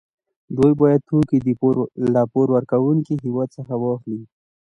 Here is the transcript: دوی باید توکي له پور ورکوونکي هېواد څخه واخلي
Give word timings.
دوی 0.57 0.73
باید 0.81 1.01
توکي 1.09 1.37
له 2.13 2.21
پور 2.31 2.47
ورکوونکي 2.55 3.13
هېواد 3.25 3.49
څخه 3.57 3.73
واخلي 3.77 4.21